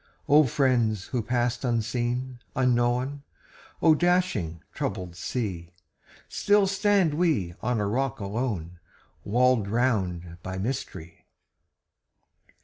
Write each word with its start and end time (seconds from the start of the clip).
O 0.27 0.45
friends 0.45 1.05
who 1.09 1.21
passed 1.21 1.63
unseen, 1.63 2.39
unknown! 2.55 3.21
O 3.83 3.93
dashing, 3.93 4.63
troubled 4.73 5.15
sea! 5.15 5.69
Still 6.27 6.65
stand 6.65 7.13
we 7.13 7.53
on 7.61 7.79
a 7.79 7.85
rock 7.85 8.19
alone, 8.19 8.79
Walled 9.23 9.67
round 9.67 10.37
by 10.41 10.57
mystery. 10.57 11.27